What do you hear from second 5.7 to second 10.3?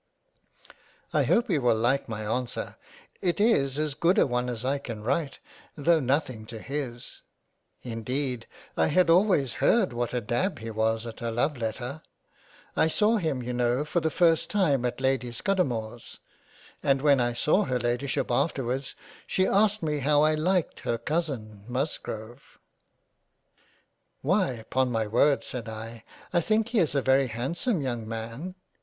though nothing to his; Indeed I had always heard what a